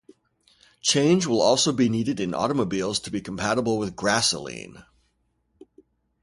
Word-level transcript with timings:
Change 0.81 1.27
will 1.27 1.39
also 1.43 1.71
be 1.71 1.87
needed 1.87 2.19
in 2.19 2.33
automobiles 2.33 2.97
to 3.01 3.11
be 3.11 3.21
compatible 3.21 3.77
with 3.77 3.95
grassoline. 3.95 4.83